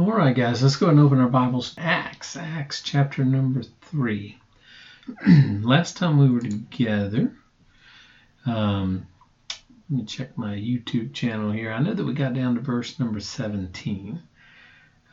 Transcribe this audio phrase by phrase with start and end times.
[0.00, 1.74] All right, guys, let's go and open our Bibles.
[1.76, 4.38] Acts, Acts chapter number three.
[5.28, 7.36] Last time we were together,
[8.46, 9.06] um,
[9.90, 11.70] let me check my YouTube channel here.
[11.70, 14.22] I know that we got down to verse number 17.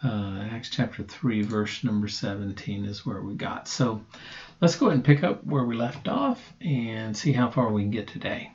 [0.06, 3.68] Uh, Acts chapter 3, verse number 17 is where we got.
[3.68, 4.02] So
[4.62, 7.82] let's go ahead and pick up where we left off and see how far we
[7.82, 8.54] can get today.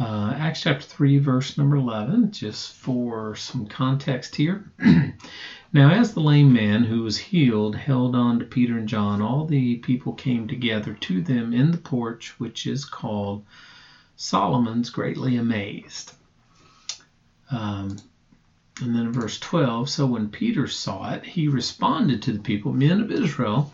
[0.00, 4.72] Uh, Acts chapter 3, verse number 11, just for some context here.
[5.74, 9.44] now, as the lame man who was healed held on to Peter and John, all
[9.44, 13.44] the people came together to them in the porch, which is called
[14.16, 16.14] Solomon's, greatly amazed.
[17.50, 17.98] Um,
[18.80, 22.72] and then in verse 12, so when Peter saw it, he responded to the people,
[22.72, 23.70] Men of Israel,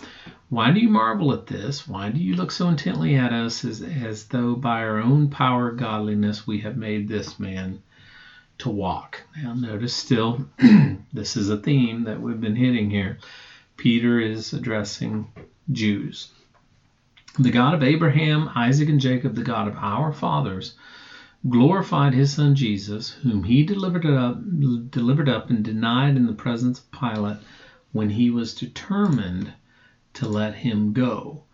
[0.48, 1.88] why do you marvel at this?
[1.88, 5.72] Why do you look so intently at us as, as though by our own power
[5.72, 7.80] godliness we have made this man
[8.58, 9.22] to walk?
[9.42, 10.46] Now, notice still,
[11.12, 13.18] this is a theme that we've been hitting here.
[13.76, 15.26] Peter is addressing
[15.72, 16.28] Jews.
[17.40, 20.74] The God of Abraham, Isaac, and Jacob, the God of our fathers,
[21.48, 24.38] glorified his son Jesus, whom he delivered up,
[24.90, 27.38] delivered up and denied in the presence of Pilate
[27.90, 29.52] when he was determined
[30.16, 31.44] to let him go.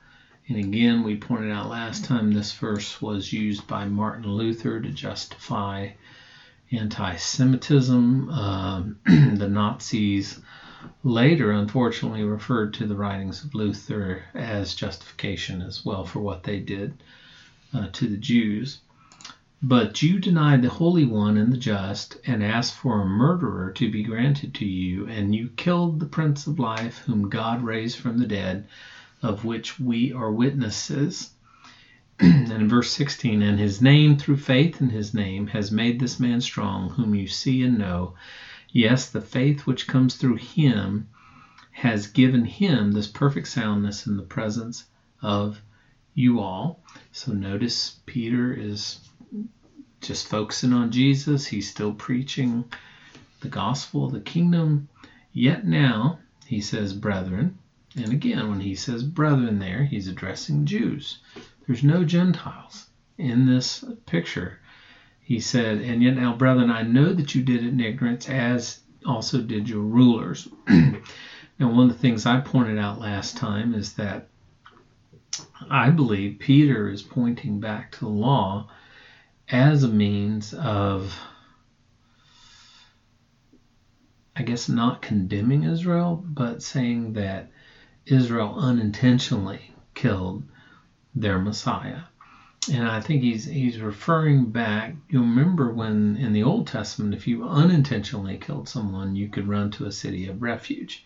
[0.48, 4.91] And again, we pointed out last time this verse was used by Martin Luther to
[4.91, 5.91] justify
[6.70, 8.28] anti Semitism.
[8.28, 10.40] Um, the Nazis
[11.05, 16.58] later, unfortunately, referred to the writings of Luther as justification as well for what they
[16.58, 17.02] did
[17.74, 18.78] uh, to the Jews.
[19.64, 23.88] But you denied the Holy One and the just, and asked for a murderer to
[23.88, 28.18] be granted to you, and you killed the Prince of Life, whom God raised from
[28.18, 28.64] the dead,
[29.22, 31.30] of which we are witnesses.
[32.18, 36.18] and in verse 16, and his name, through faith in his name, has made this
[36.18, 38.14] man strong, whom you see and know.
[38.72, 41.05] Yes, the faith which comes through him
[41.70, 44.83] has given him this perfect soundness in the presence
[45.20, 45.62] of
[46.14, 46.80] you all.
[47.12, 48.98] So notice Peter is
[50.00, 51.46] just focusing on Jesus.
[51.46, 52.64] He's still preaching
[53.40, 54.88] the gospel the kingdom.
[55.32, 57.58] Yet now, he says, brethren.
[57.96, 61.18] And again, when he says brethren there, he's addressing Jews.
[61.66, 62.86] There's no Gentiles
[63.18, 64.58] in this picture.
[65.20, 68.80] He said, And yet now, brethren, I know that you did it in ignorance, as
[69.06, 70.48] also did your rulers.
[70.68, 71.00] now,
[71.58, 74.28] one of the things I pointed out last time is that
[75.70, 78.68] I believe Peter is pointing back to the law
[79.52, 81.14] as a means of,
[84.35, 87.51] I guess, not condemning Israel, but saying that
[88.07, 90.42] Israel unintentionally killed
[91.14, 92.01] their Messiah.
[92.70, 94.95] And I think he's he's referring back.
[95.11, 99.70] You remember when in the Old Testament, if you unintentionally killed someone, you could run
[99.73, 101.05] to a city of refuge.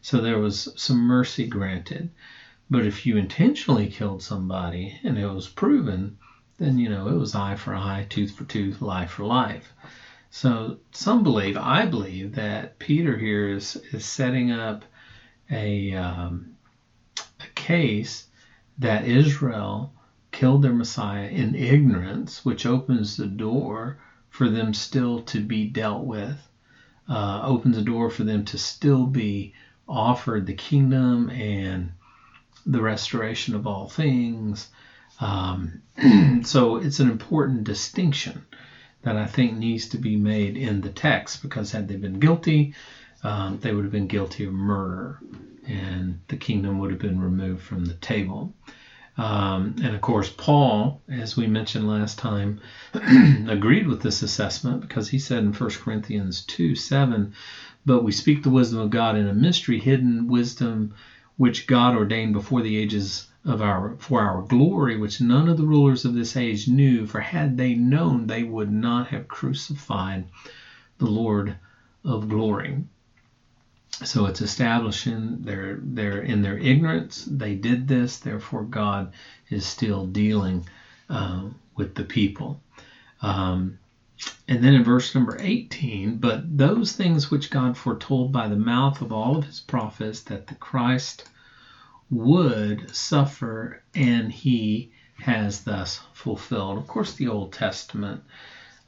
[0.00, 2.08] So there was some mercy granted.
[2.70, 6.16] But if you intentionally killed somebody and it was proven,
[6.58, 9.72] then you know it was eye for eye, tooth for tooth, life for life.
[10.30, 14.84] So some believe, I believe, that Peter here is is setting up
[15.50, 16.56] a um,
[17.40, 18.26] a case
[18.78, 19.92] that Israel
[20.30, 23.98] killed their Messiah in ignorance, which opens the door
[24.28, 26.48] for them still to be dealt with,
[27.08, 29.54] uh, opens the door for them to still be
[29.86, 31.92] offered the kingdom and
[32.66, 34.68] the restoration of all things
[35.20, 35.78] um,
[36.44, 38.44] so it's an important distinction
[39.02, 42.72] that I think needs to be made in the text because had they been guilty,
[43.22, 45.18] um, they would have been guilty of murder
[45.66, 48.52] and the kingdom would have been removed from the table.
[49.16, 52.58] Um, and of course, Paul, as we mentioned last time,
[53.46, 57.30] agreed with this assessment because he said in 1 Corinthians 2 7,
[57.86, 60.92] But we speak the wisdom of God in a mystery, hidden wisdom
[61.36, 65.66] which God ordained before the ages of our for our glory which none of the
[65.66, 70.24] rulers of this age knew for had they known they would not have crucified
[70.98, 71.54] the lord
[72.04, 72.84] of glory.
[74.02, 79.12] So it's establishing their in their ignorance they did this therefore god
[79.50, 80.66] is still dealing
[81.08, 81.44] uh,
[81.76, 82.60] with the people.
[83.20, 83.78] Um,
[84.48, 89.02] and then in verse number 18 but those things which god foretold by the mouth
[89.02, 91.28] of all of his prophets that the christ
[92.14, 94.88] would suffer, and he
[95.18, 96.78] has thus fulfilled.
[96.78, 98.22] Of course, the Old Testament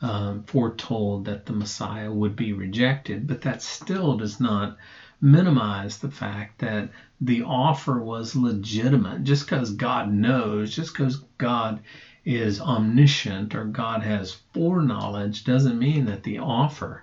[0.02, 4.76] um, foretold that the Messiah would be rejected, but that still does not
[5.20, 6.88] minimize the fact that
[7.20, 9.24] the offer was legitimate.
[9.24, 11.80] Just because God knows, just because God
[12.24, 17.02] is omniscient or God has foreknowledge, doesn't mean that the offer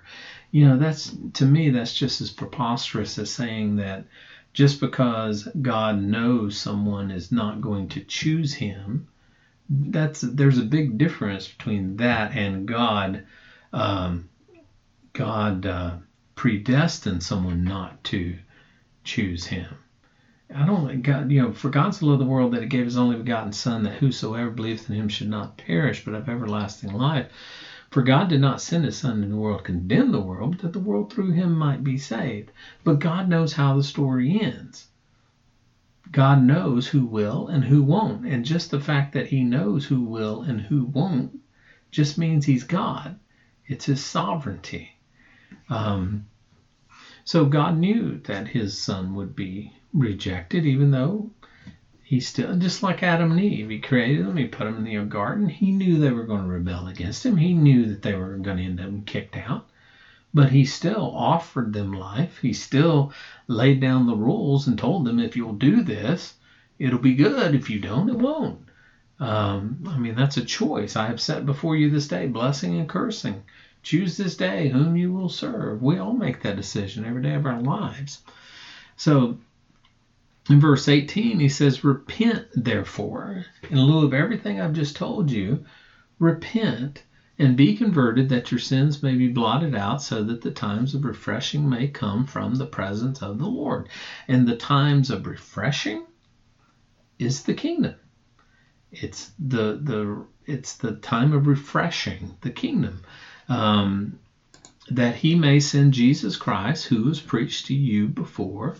[0.50, 4.04] You know, that's to me that's just as preposterous as saying that
[4.54, 9.02] just because God knows someone is not going to choose him,
[9.68, 13.20] that's there's a big difference between that and God.
[13.72, 14.24] Um,
[15.12, 15.96] God uh,
[16.36, 18.36] predestined someone not to
[19.04, 19.76] choose him.
[20.54, 22.96] I don't God, you know, for God so loved the world that he gave his
[22.96, 27.26] only begotten Son, that whosoever believeth in him should not perish, but have everlasting life.
[27.94, 30.62] For God did not send his Son into the world to condemn the world, but
[30.62, 32.50] that the world through him might be saved.
[32.82, 34.88] But God knows how the story ends.
[36.10, 38.26] God knows who will and who won't.
[38.26, 41.38] And just the fact that he knows who will and who won't
[41.92, 43.16] just means he's God.
[43.68, 44.96] It's his sovereignty.
[45.68, 46.26] Um,
[47.22, 51.30] so God knew that his son would be rejected, even though
[52.14, 55.02] he still, just like Adam and Eve, he created them, he put them in the
[55.02, 55.48] garden.
[55.48, 57.36] He knew they were going to rebel against him.
[57.36, 59.66] He knew that they were going to end up kicked out.
[60.32, 62.38] But he still offered them life.
[62.38, 63.12] He still
[63.48, 66.34] laid down the rules and told them, if you'll do this,
[66.78, 67.52] it'll be good.
[67.52, 68.60] If you don't, it won't.
[69.18, 70.94] Um, I mean, that's a choice.
[70.94, 73.42] I have set before you this day blessing and cursing.
[73.82, 75.82] Choose this day whom you will serve.
[75.82, 78.20] We all make that decision every day of our lives.
[78.96, 79.38] So
[80.50, 85.64] in verse 18, he says, Repent, therefore, in lieu of everything I've just told you,
[86.18, 87.02] repent
[87.38, 91.04] and be converted that your sins may be blotted out so that the times of
[91.04, 93.88] refreshing may come from the presence of the Lord.
[94.28, 96.04] And the times of refreshing
[97.18, 97.94] is the kingdom.
[98.92, 103.00] It's the the it's the time of refreshing the kingdom
[103.48, 104.18] um,
[104.90, 108.76] that he may send Jesus Christ, who was preached to you before,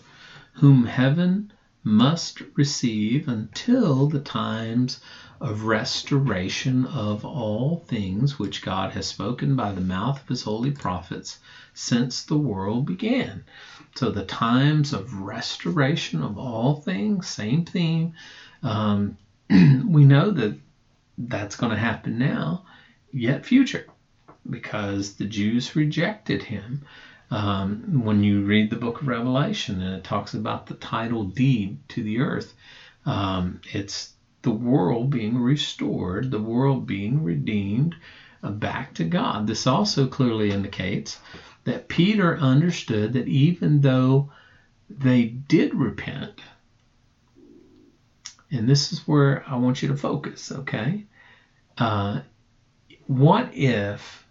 [0.53, 1.51] whom heaven
[1.85, 4.99] must receive until the times
[5.39, 10.71] of restoration of all things which God has spoken by the mouth of his holy
[10.71, 11.37] prophets
[11.75, 13.43] since the world began.
[13.93, 18.13] So, the times of restoration of all things, same theme.
[18.63, 19.17] Um,
[19.49, 20.57] we know that
[21.19, 22.65] that's going to happen now,
[23.11, 23.85] yet future
[24.49, 26.81] because the Jews rejected him.
[27.31, 31.77] Um, when you read the book of Revelation and it talks about the title deed
[31.89, 32.53] to the earth,
[33.05, 34.13] um, it's
[34.43, 37.95] the world being restored, the world being redeemed
[38.43, 39.47] uh, back to God.
[39.47, 41.19] This also clearly indicates
[41.63, 44.29] that Peter understood that even though
[44.87, 46.41] they did repent,
[48.51, 51.05] and this is where I want you to focus, okay?
[51.77, 52.19] Uh,
[53.07, 54.25] what if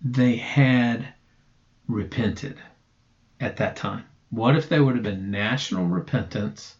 [0.00, 1.12] they had
[1.86, 2.56] repented
[3.40, 4.04] at that time?
[4.30, 6.76] What if there would have been national repentance?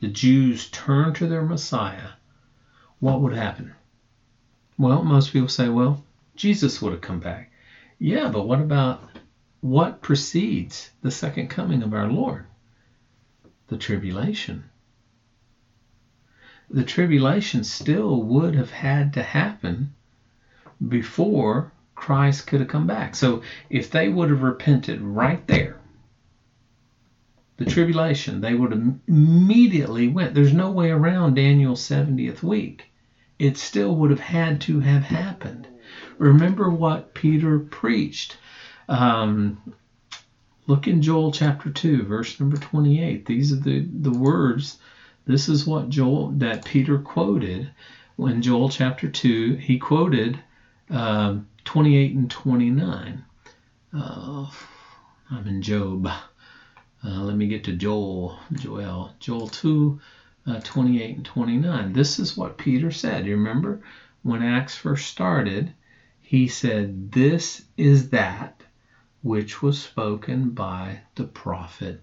[0.00, 2.10] The Jews turned to their Messiah.
[3.00, 3.74] What would happen?
[4.78, 6.04] Well, most people say, well,
[6.36, 7.50] Jesus would have come back.
[7.98, 9.02] Yeah, but what about
[9.60, 12.46] what precedes the second coming of our Lord?
[13.66, 14.64] The tribulation.
[16.70, 19.94] The tribulation still would have had to happen
[20.86, 23.16] before Christ could have come back.
[23.16, 25.80] So if they would have repented right there,
[27.56, 30.32] the tribulation, they would have immediately went.
[30.32, 32.84] There's no way around Daniel's 70th week.
[33.40, 35.66] It still would have had to have happened.
[36.18, 38.36] Remember what Peter preached.
[38.88, 39.74] Um,
[40.68, 43.26] look in Joel chapter 2, verse number 28.
[43.26, 44.78] These are the, the words.
[45.26, 47.70] This is what Joel that Peter quoted
[48.14, 49.56] when Joel chapter 2.
[49.56, 50.38] He quoted
[50.90, 53.24] um, 28 and 29.
[53.92, 54.50] Uh,
[55.30, 56.06] I'm in Job.
[56.06, 60.00] Uh, let me get to Joel, Joel, Joel 2,
[60.46, 61.92] uh, 28 and 29.
[61.92, 63.26] This is what Peter said.
[63.26, 63.82] You remember
[64.22, 65.74] when Acts first started,
[66.22, 68.62] he said, This is that
[69.20, 72.02] which was spoken by the prophet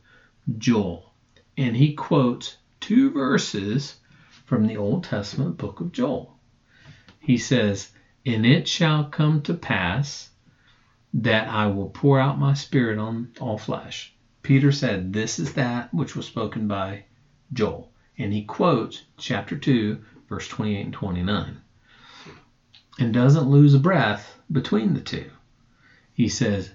[0.59, 1.11] Joel.
[1.57, 3.95] And he quotes two verses
[4.45, 6.37] from the Old Testament book of Joel.
[7.19, 7.89] He says,
[8.25, 10.29] and it shall come to pass
[11.13, 14.13] that I will pour out my spirit on all flesh.
[14.41, 17.05] Peter said, This is that which was spoken by
[17.53, 17.91] Joel.
[18.17, 21.61] And he quotes chapter 2, verse 28 and 29.
[22.99, 25.29] And doesn't lose a breath between the two.
[26.13, 26.71] He says,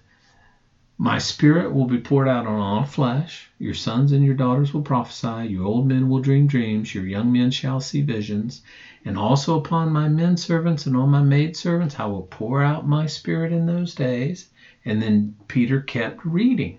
[1.03, 3.49] my spirit will be poured out on all flesh.
[3.59, 5.47] Your sons and your daughters will prophesy.
[5.49, 6.93] Your old men will dream dreams.
[6.93, 8.61] Your young men shall see visions.
[9.03, 12.85] And also upon my men servants and on my maid servants I will pour out
[12.85, 14.45] my spirit in those days.
[14.85, 16.77] And then Peter kept reading.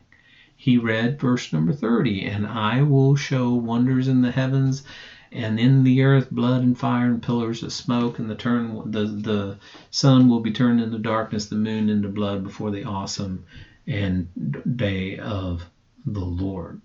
[0.56, 4.84] He read verse number 30 And I will show wonders in the heavens
[5.32, 9.06] and in the earth blood and fire and pillars of smoke, and the turn the
[9.06, 9.58] the
[9.90, 13.42] sun will be turned into darkness, the moon into blood before the awesome
[13.88, 14.28] and
[14.78, 15.66] day of
[16.06, 16.82] the Lord.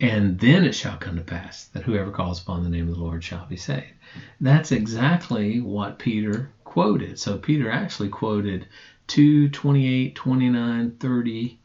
[0.00, 3.00] And then it shall come to pass that whoever calls upon the name of the
[3.00, 3.92] Lord shall be saved.
[4.40, 7.18] That's exactly what Peter quoted.
[7.18, 8.66] So Peter actually quoted
[9.08, 11.58] 2, 28, 29, 30,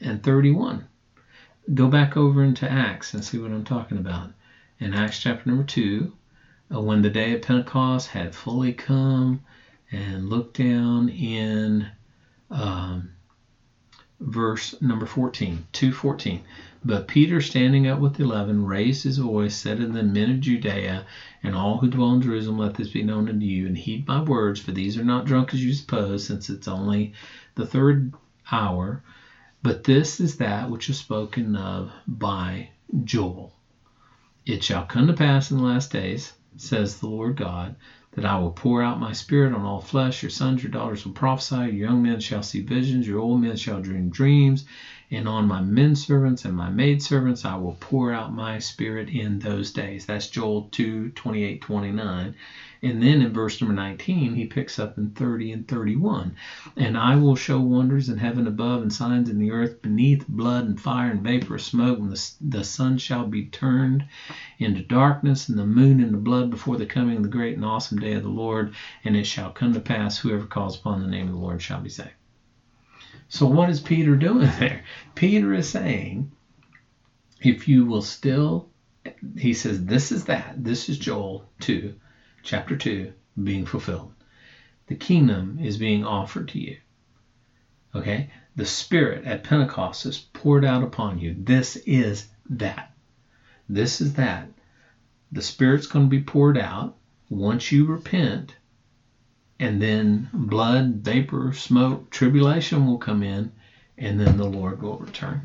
[0.00, 0.84] and 31.
[1.72, 4.32] Go back over into Acts and see what I'm talking about.
[4.80, 6.12] In Acts chapter number 2,
[6.74, 9.40] uh, when the day of Pentecost had fully come,
[9.92, 11.88] and look down in
[12.50, 13.10] um,
[14.20, 16.40] verse number 14, 214.
[16.84, 20.40] But Peter, standing up with the eleven, raised his voice, said to the men of
[20.40, 21.04] Judea
[21.42, 24.20] and all who dwell in Jerusalem, Let this be known unto you, and heed my
[24.20, 27.12] words, for these are not drunk as you suppose, since it's only
[27.56, 28.12] the third
[28.50, 29.00] hour.
[29.62, 32.68] But this is that which is spoken of by
[33.04, 33.52] Joel.
[34.44, 37.74] It shall come to pass in the last days, says the Lord God,
[38.16, 40.22] that I will pour out my spirit on all flesh.
[40.22, 43.56] Your sons, your daughters will prophesy, your young men shall see visions, your old men
[43.56, 44.64] shall dream dreams,
[45.10, 49.08] and on my men servants and my maid servants I will pour out my spirit
[49.08, 50.04] in those days.
[50.04, 52.34] That's Joel 2 28 29.
[52.82, 56.34] And then in verse number 19, he picks up in 30 and 31.
[56.76, 60.64] And I will show wonders in heaven above and signs in the earth beneath, blood
[60.64, 61.98] and fire and vapor of smoke.
[61.98, 64.04] And the, the sun shall be turned
[64.58, 67.98] into darkness and the moon into blood before the coming of the great and awesome
[67.98, 68.74] day of the Lord.
[69.04, 71.80] And it shall come to pass, whoever calls upon the name of the Lord shall
[71.80, 72.10] be saved.
[73.28, 74.84] So, what is Peter doing there?
[75.14, 76.30] Peter is saying,
[77.40, 78.70] if you will still,
[79.36, 80.62] he says, this is that.
[80.62, 81.94] This is Joel 2
[82.42, 84.12] chapter 2 being fulfilled.
[84.86, 86.78] The kingdom is being offered to you.
[87.94, 88.30] Okay?
[88.54, 91.34] The Spirit at Pentecost is poured out upon you.
[91.38, 92.92] This is that.
[93.68, 94.48] This is that.
[95.32, 96.96] The Spirit's going to be poured out
[97.28, 98.56] once you repent,
[99.58, 103.50] and then blood, vapor, smoke, tribulation will come in,
[103.98, 105.40] and then the Lord will return.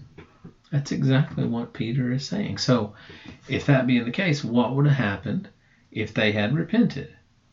[0.72, 2.58] That's exactly what Peter is saying.
[2.58, 2.94] So,
[3.48, 5.50] if that being the case, what would have happened
[5.92, 7.10] if they had repented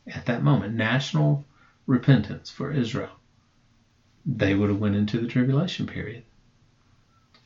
[0.07, 1.43] at that moment, national
[1.85, 3.11] repentance for Israel,
[4.25, 6.23] they would have went into the tribulation period.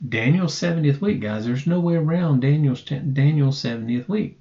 [0.08, 4.40] Daniel's 70th week, guys, there's no way around Daniel's Daniel's 70th week.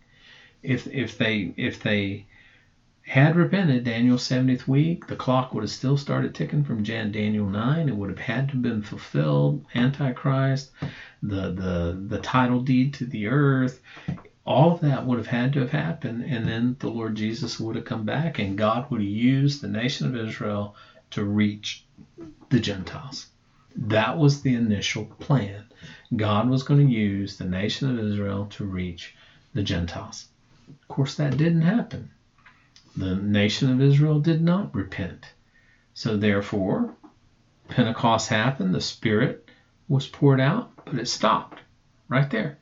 [0.63, 2.27] If if they if they
[3.13, 7.47] had repented Daniel's 70th week, the clock would have still started ticking from Jan Daniel
[7.47, 7.87] 9.
[7.91, 9.67] It would have had to have been fulfilled.
[9.75, 10.71] Antichrist,
[11.23, 13.83] the the the title deed to the earth,
[14.47, 17.75] all of that would have had to have happened, and then the Lord Jesus would
[17.75, 20.75] have come back, and God would have used the nation of Israel
[21.11, 21.85] to reach
[22.49, 23.27] the Gentiles.
[23.77, 25.65] That was the initial plan.
[26.17, 29.15] God was going to use the nation of Israel to reach
[29.53, 30.29] the Gentiles.
[30.67, 32.09] Of course, that didn't happen.
[32.97, 35.33] The nation of Israel did not repent.
[35.95, 36.95] So, therefore,
[37.69, 39.51] Pentecost happened, the Spirit
[39.89, 41.61] was poured out, but it stopped
[42.09, 42.59] right there.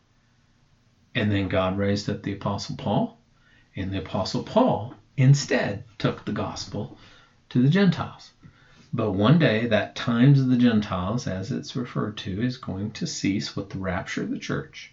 [1.14, 3.20] And then God raised up the Apostle Paul,
[3.74, 6.96] and the Apostle Paul instead took the gospel
[7.48, 8.30] to the Gentiles.
[8.92, 13.06] But one day, that times of the Gentiles, as it's referred to, is going to
[13.06, 14.92] cease with the rapture of the church.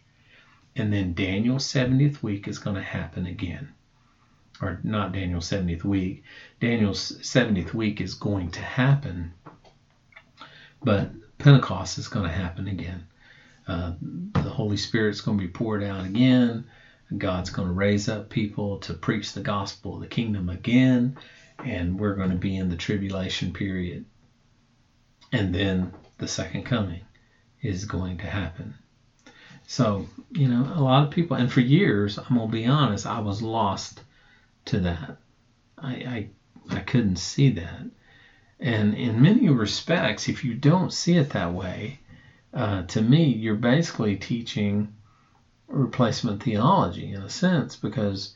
[0.75, 3.69] And then Daniel's 70th week is going to happen again.
[4.61, 6.23] Or not Daniel's 70th week.
[6.59, 9.33] Daniel's 70th week is going to happen.
[10.81, 13.05] But Pentecost is going to happen again.
[13.67, 16.65] Uh, the Holy Spirit's going to be poured out again.
[17.15, 21.17] God's going to raise up people to preach the gospel of the kingdom again.
[21.63, 24.05] And we're going to be in the tribulation period.
[25.31, 27.01] And then the second coming
[27.61, 28.75] is going to happen.
[29.67, 33.05] So, you know, a lot of people, and for years, I'm going to be honest,
[33.05, 34.01] I was lost
[34.67, 35.17] to that.
[35.77, 36.29] I, I,
[36.69, 37.85] I couldn't see that.
[38.59, 41.99] And in many respects, if you don't see it that way,
[42.53, 44.93] uh, to me, you're basically teaching
[45.67, 48.33] replacement theology in a sense because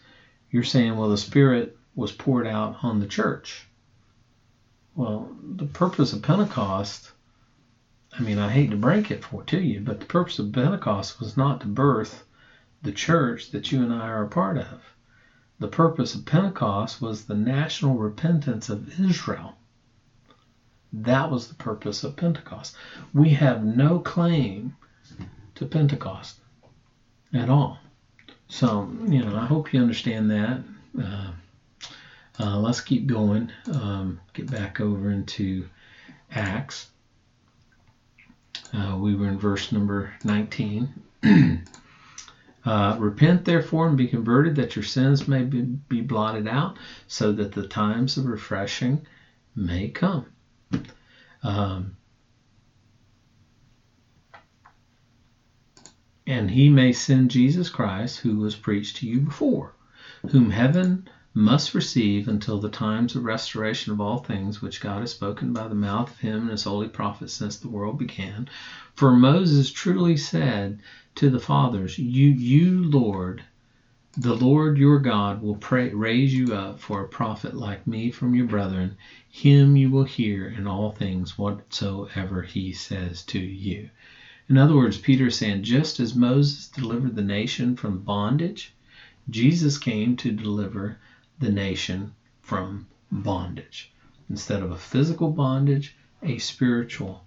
[0.52, 3.68] you're saying, well, the Spirit was poured out on the church.
[4.96, 7.12] Well, the purpose of Pentecost,
[8.14, 11.20] I mean, I hate to break it for to you, but the purpose of Pentecost
[11.20, 12.24] was not to birth
[12.84, 14.82] the church that you and I are a part of.
[15.62, 19.56] The purpose of Pentecost was the national repentance of Israel.
[20.92, 22.76] That was the purpose of Pentecost.
[23.14, 24.76] We have no claim
[25.54, 26.40] to Pentecost
[27.32, 27.78] at all.
[28.48, 30.64] So, you know, I hope you understand that.
[31.00, 31.32] Uh,
[32.40, 33.52] uh, let's keep going.
[33.72, 35.70] Um, get back over into
[36.32, 36.90] Acts.
[38.74, 40.92] Uh, we were in verse number 19.
[42.66, 46.78] Uh, Repent therefore and be converted, that your sins may be, be blotted out,
[47.08, 49.02] so that the times of refreshing
[49.56, 50.26] may come.
[51.44, 51.96] Um,
[56.28, 59.74] and he may send Jesus Christ, who was preached to you before,
[60.30, 61.04] whom heaven
[61.34, 65.68] must receive until the times of restoration of all things which God has spoken by
[65.68, 68.48] the mouth of him and his holy prophets since the world began.
[68.96, 70.82] For Moses truly said
[71.16, 73.44] to the fathers, You, you, Lord,
[74.18, 78.36] the Lord your God will pray, raise you up for a prophet like me from
[78.36, 78.98] your brethren.
[79.30, 83.90] Him you will hear in all things whatsoever he says to you.
[84.50, 88.74] In other words, Peter is saying, just as Moses delivered the nation from bondage,
[89.30, 90.98] Jesus came to deliver
[91.40, 93.94] the nation from bondage.
[94.30, 97.24] Instead of a physical bondage, a spiritual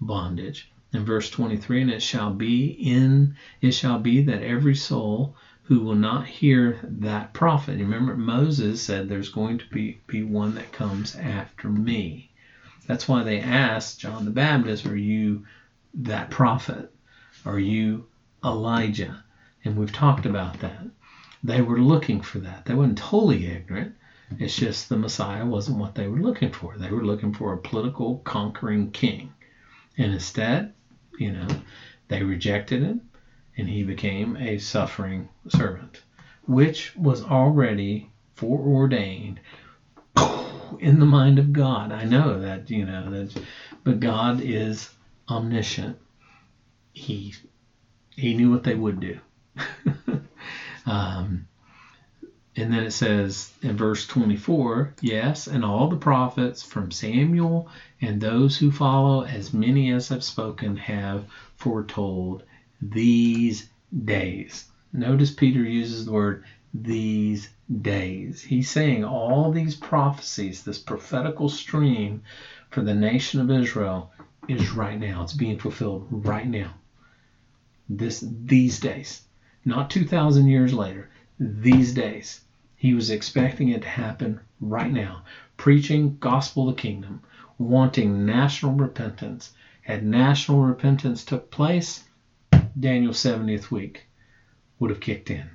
[0.00, 0.70] bondage.
[0.92, 5.36] In verse 23, and it shall be in it shall be that every soul
[5.70, 7.78] who will not hear that prophet.
[7.78, 12.32] Remember, Moses said there's going to be, be one that comes after me.
[12.88, 15.46] That's why they asked John the Baptist, Are you
[15.94, 16.92] that prophet?
[17.46, 18.08] Are you
[18.44, 19.22] Elijah?
[19.64, 20.86] And we've talked about that.
[21.44, 22.64] They were looking for that.
[22.64, 23.94] They weren't totally ignorant.
[24.40, 26.76] It's just the Messiah wasn't what they were looking for.
[26.76, 29.32] They were looking for a political conquering king.
[29.96, 30.72] And instead,
[31.20, 31.46] you know,
[32.08, 33.02] they rejected him
[33.56, 36.00] and he became a suffering servant,
[36.46, 39.38] which was already foreordained
[40.78, 41.92] in the mind of God.
[41.92, 43.42] I know that, you know, that
[43.84, 44.88] but God is
[45.28, 45.98] omniscient.
[46.92, 47.34] He
[48.16, 49.18] he knew what they would do.
[50.86, 51.46] um,
[52.56, 57.68] and then it says in verse 24, yes, and all the prophets from Samuel
[58.00, 61.24] and those who follow, as many as have spoken, have
[61.56, 62.42] foretold
[62.80, 63.68] these
[64.04, 64.64] days.
[64.92, 67.48] Notice Peter uses the word these
[67.82, 68.40] days.
[68.40, 72.22] He's saying all these prophecies, this prophetical stream
[72.70, 74.10] for the nation of Israel
[74.48, 75.22] is right now.
[75.22, 76.74] It's being fulfilled right now.
[77.88, 79.22] This these days.
[79.64, 81.08] Not 2000 years later.
[81.38, 82.40] These days.
[82.76, 85.22] He was expecting it to happen right now.
[85.56, 87.20] Preaching gospel of the kingdom,
[87.60, 89.50] wanting national repentance.
[89.82, 92.02] Had national repentance took place,
[92.78, 94.06] Daniel's 70th week
[94.78, 95.50] would have kicked in.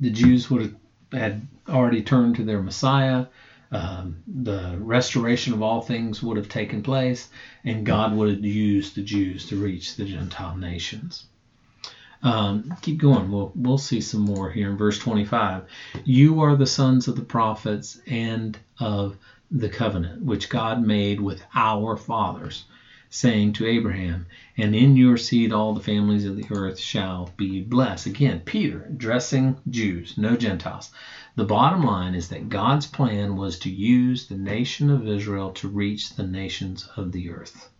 [0.00, 0.74] The Jews would have
[1.12, 3.26] had already turned to their Messiah.
[3.70, 7.28] Um, the restoration of all things would have taken place,
[7.64, 11.24] and God would have used the Jews to reach the Gentile nations.
[12.22, 13.30] Um, keep going.
[13.30, 15.64] We'll we'll see some more here in verse 25.
[16.04, 19.16] You are the sons of the prophets and of
[19.50, 22.64] the covenant which God made with our fathers,
[23.08, 27.62] saying to Abraham, And in your seed all the families of the earth shall be
[27.62, 28.06] blessed.
[28.06, 30.92] Again, Peter addressing Jews, no Gentiles.
[31.36, 35.68] The bottom line is that God's plan was to use the nation of Israel to
[35.68, 37.70] reach the nations of the earth.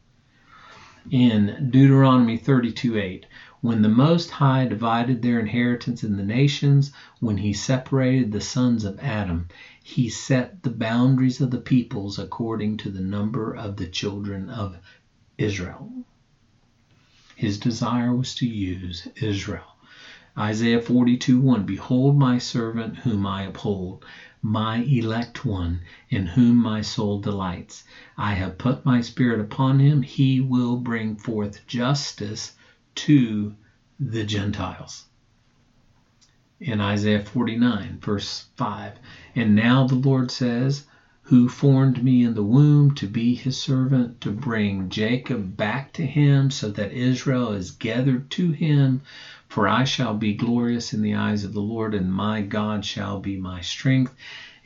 [1.11, 3.27] In Deuteronomy 32 8,
[3.61, 8.85] when the Most High divided their inheritance in the nations, when he separated the sons
[8.85, 9.47] of Adam,
[9.89, 14.77] he set the boundaries of the peoples according to the number of the children of
[15.39, 16.05] Israel.
[17.37, 19.77] His desire was to use Israel.
[20.37, 24.05] Isaiah 42 1 Behold my servant whom I uphold,
[24.43, 27.85] my elect one, in whom my soul delights.
[28.19, 32.51] I have put my spirit upon him, he will bring forth justice
[32.97, 33.55] to
[34.01, 35.06] the Gentiles.
[36.59, 38.95] In Isaiah 49, verse 5,
[39.35, 40.85] and now the Lord says,
[41.25, 46.07] Who formed me in the womb to be his servant, to bring Jacob back to
[46.07, 49.01] him, so that Israel is gathered to him.
[49.51, 53.19] For I shall be glorious in the eyes of the Lord, and my God shall
[53.19, 54.15] be my strength.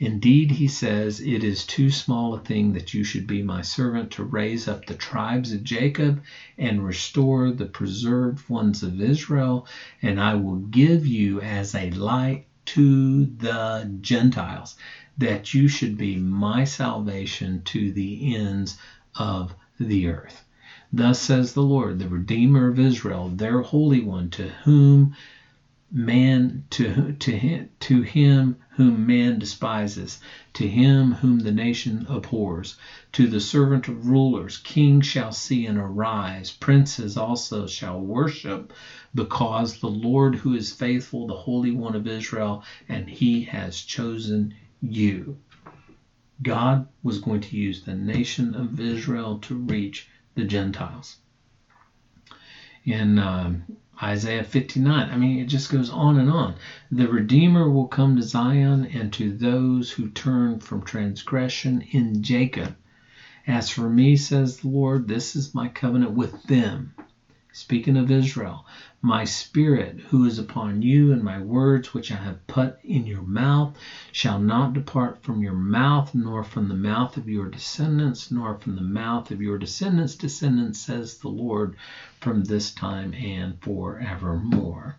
[0.03, 4.09] Indeed, he says, It is too small a thing that you should be my servant
[4.13, 6.19] to raise up the tribes of Jacob
[6.57, 9.63] and restore the preserved ones of Israel,
[10.01, 14.73] and I will give you as a light to the Gentiles,
[15.19, 18.75] that you should be my salvation to the ends
[19.13, 20.43] of the earth.
[20.91, 25.11] Thus says the Lord, the Redeemer of Israel, their Holy One, to whom
[25.91, 30.19] man to to him, to him whom man despises,
[30.53, 32.75] to him whom the nation abhors,
[33.11, 38.73] to the servant of rulers, kings shall see and arise, princes also shall worship,
[39.13, 44.53] because the Lord who is faithful, the Holy One of Israel, and he has chosen
[44.81, 45.37] you.
[46.41, 51.17] God was going to use the nation of Israel to reach the Gentiles.
[52.85, 53.19] In
[54.01, 55.09] Isaiah 59.
[55.09, 56.55] I mean, it just goes on and on.
[56.91, 62.73] The Redeemer will come to Zion and to those who turn from transgression in Jacob.
[63.47, 66.93] As for me, says the Lord, this is my covenant with them.
[67.53, 68.63] Speaking of Israel,
[69.01, 73.23] my spirit who is upon you and my words which I have put in your
[73.23, 73.77] mouth
[74.09, 78.75] shall not depart from your mouth, nor from the mouth of your descendants, nor from
[78.77, 81.75] the mouth of your descendants' descendants, says the Lord,
[82.21, 84.95] from this time and forevermore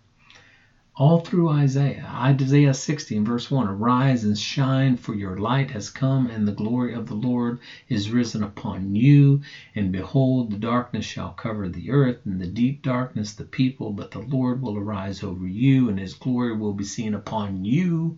[0.94, 2.06] all through Isaiah.
[2.12, 6.92] Isaiah 60 verse 1 Arise and shine, for your light has come, and the glory
[6.92, 9.40] of the Lord is risen upon you.
[9.74, 14.10] And behold, the darkness shall cover the earth, and the deep darkness the people, but
[14.10, 18.16] the Lord will arise over you, and his glory will be seen upon you.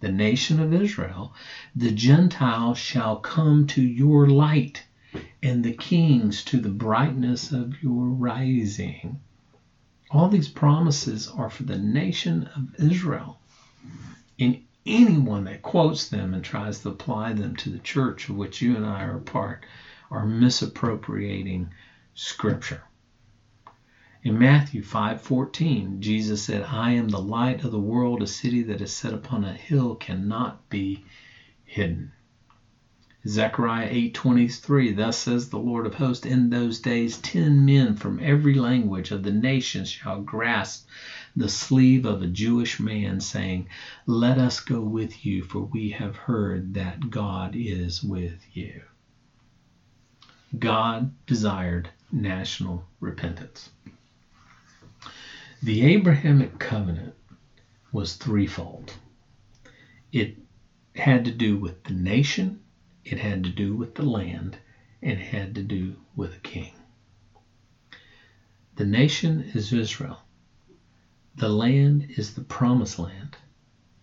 [0.00, 1.34] The nation of Israel,
[1.76, 4.84] the Gentiles shall come to your light,
[5.42, 9.18] and the kings to the brightness of your rising.
[10.12, 13.40] All these promises are for the nation of Israel.
[14.40, 18.60] And anyone that quotes them and tries to apply them to the church of which
[18.60, 19.64] you and I are a part
[20.10, 21.70] are misappropriating
[22.14, 22.82] scripture.
[24.22, 28.80] In Matthew 5:14, Jesus said, "I am the light of the world, a city that
[28.80, 31.04] is set upon a hill cannot be
[31.64, 32.12] hidden."
[33.26, 38.54] Zechariah 8:23 Thus says the Lord of hosts in those days ten men from every
[38.54, 40.88] language of the nations shall grasp
[41.36, 43.68] the sleeve of a Jewish man saying
[44.06, 48.80] let us go with you for we have heard that God is with you
[50.58, 53.68] God desired national repentance.
[55.62, 57.14] The Abrahamic covenant
[57.92, 58.94] was threefold.
[60.10, 60.38] It
[60.96, 62.58] had to do with the nation
[63.04, 64.58] it had to do with the land
[65.02, 66.72] and it had to do with a king.
[68.76, 70.18] The nation is Israel.
[71.36, 73.36] The land is the promised land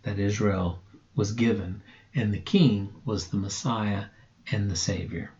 [0.03, 0.79] that Israel
[1.15, 1.81] was given,
[2.15, 4.05] and the king was the Messiah
[4.51, 5.31] and the Savior.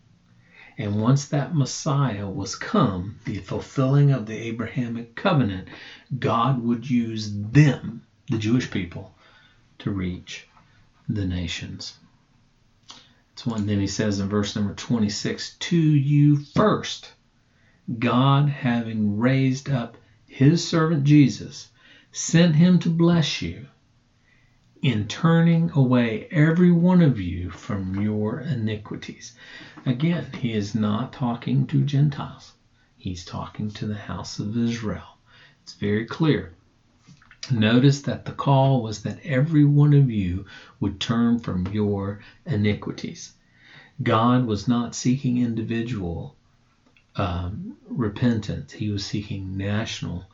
[0.78, 5.70] And once that Messiah was come, the fulfilling of the Abrahamic covenant,
[6.20, 9.14] God would use them, the Jewish people,
[9.80, 10.46] to reach
[11.10, 11.94] the nations.
[13.38, 13.68] That's one.
[13.68, 17.14] Then he says in verse number 26 To you first,
[18.00, 19.96] God, having raised up
[20.26, 21.68] his servant Jesus,
[22.12, 23.68] sent him to bless you
[24.82, 29.36] in turning away every one of you from your iniquities.
[29.86, 32.54] Again, he is not talking to Gentiles,
[32.96, 35.20] he's talking to the house of Israel.
[35.62, 36.57] It's very clear.
[37.52, 40.46] Notice that the call was that every one of you
[40.80, 43.32] would turn from your iniquities.
[44.04, 46.36] God was not seeking individual
[47.16, 50.26] um, repentance, He was seeking national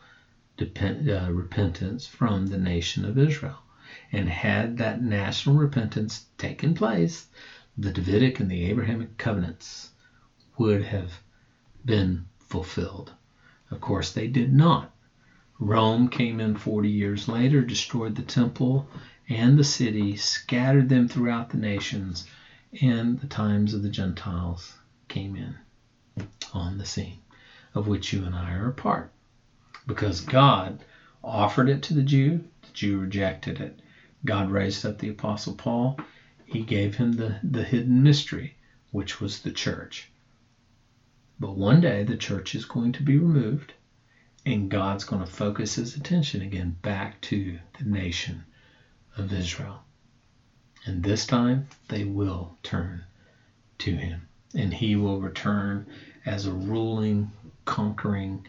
[0.57, 3.63] depend, uh, repentance from the nation of Israel.
[4.11, 7.25] And had that national repentance taken place,
[7.77, 9.91] the Davidic and the Abrahamic covenants
[10.57, 11.19] would have
[11.85, 13.13] been fulfilled.
[13.71, 14.92] Of course, they did not.
[15.59, 18.87] Rome came in 40 years later, destroyed the temple
[19.29, 22.25] and the city, scattered them throughout the nations,
[22.81, 25.55] and the times of the Gentiles came in
[26.53, 27.19] on the scene,
[27.75, 29.11] of which you and I are a part.
[29.85, 30.83] Because God
[31.23, 33.79] offered it to the Jew, the Jew rejected it.
[34.25, 35.97] God raised up the Apostle Paul,
[36.45, 38.55] he gave him the, the hidden mystery,
[38.91, 40.09] which was the church.
[41.39, 43.73] But one day the church is going to be removed
[44.45, 48.43] and God's going to focus his attention again back to the nation
[49.17, 49.83] of Israel.
[50.85, 53.03] And this time they will turn
[53.79, 55.87] to him, and he will return
[56.25, 57.31] as a ruling,
[57.65, 58.45] conquering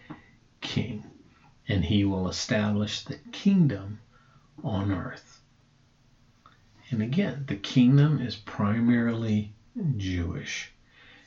[0.61, 1.05] king,
[1.69, 4.01] and he will establish the kingdom
[4.63, 5.41] on earth.
[6.91, 9.53] And again, the kingdom is primarily
[9.97, 10.73] Jewish.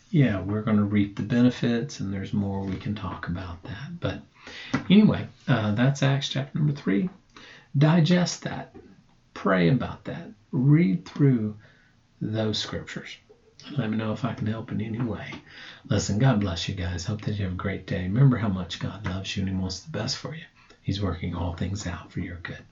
[0.09, 3.99] Yeah, we're going to reap the benefits, and there's more we can talk about that.
[3.99, 4.21] But
[4.89, 7.09] Anyway, uh, that's Acts chapter number three.
[7.77, 8.73] Digest that.
[9.33, 10.29] Pray about that.
[10.51, 11.55] Read through
[12.21, 13.17] those scriptures.
[13.77, 15.33] Let me know if I can help in any way.
[15.89, 17.03] Listen, God bless you guys.
[17.03, 18.03] Hope that you have a great day.
[18.03, 20.43] Remember how much God loves you and He wants the best for you.
[20.81, 22.63] He's working all things out for your good.